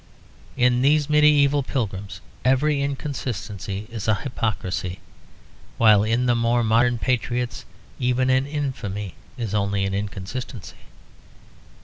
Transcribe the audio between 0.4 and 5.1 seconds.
In these medieval pilgrims every inconsistency is a hypocrisy;